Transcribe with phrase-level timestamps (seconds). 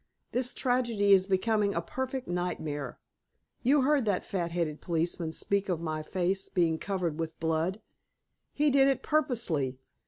[0.31, 2.97] This tragedy is becoming a perfect nightmare.
[3.61, 7.81] You heard that fat headed policeman speak of my face being covered with blood.
[8.51, 9.77] He did it purposely.